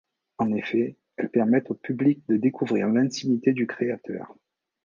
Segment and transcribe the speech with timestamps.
[0.39, 4.33] En effet, elles permettent au public de découvrir l'intimité du créateur.